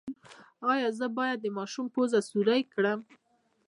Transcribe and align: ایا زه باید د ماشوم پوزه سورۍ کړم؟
ایا 0.71 0.87
زه 0.99 1.07
باید 1.17 1.37
د 1.41 1.47
ماشوم 1.57 1.85
پوزه 1.93 2.19
سورۍ 2.29 2.61
کړم؟ 2.73 2.99